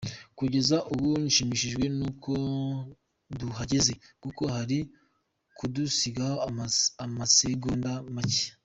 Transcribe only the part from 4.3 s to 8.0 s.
bari kudusigaho amasegonda